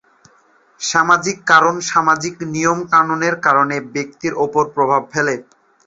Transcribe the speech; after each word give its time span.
সামাজিক 0.81 1.37
কারণ: 1.47 1.75
সামাজিক 1.89 2.33
নিয়ম-কানুনের 2.53 3.35
কারণে 3.45 3.75
ব্যক্তির 3.93 4.33
উপর 4.45 4.63
প্রভাব 4.75 5.01
ফেলে। 5.13 5.35